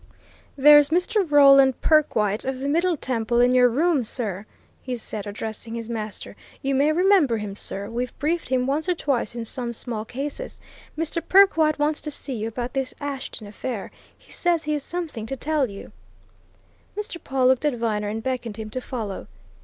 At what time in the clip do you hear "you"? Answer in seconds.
6.63-6.73, 12.33-12.47, 15.69-15.91